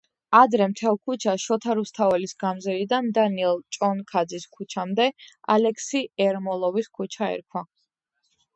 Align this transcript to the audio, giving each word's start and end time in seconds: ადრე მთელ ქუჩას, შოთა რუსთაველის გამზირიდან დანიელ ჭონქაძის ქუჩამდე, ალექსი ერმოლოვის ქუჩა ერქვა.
ადრე 0.37 0.67
მთელ 0.69 0.95
ქუჩას, 1.09 1.43
შოთა 1.49 1.75
რუსთაველის 1.79 2.33
გამზირიდან 2.45 3.11
დანიელ 3.17 3.61
ჭონქაძის 3.77 4.49
ქუჩამდე, 4.57 5.09
ალექსი 5.57 6.05
ერმოლოვის 6.29 6.93
ქუჩა 7.01 7.33
ერქვა. 7.39 7.67